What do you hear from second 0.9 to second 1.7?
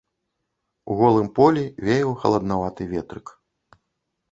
У голым полі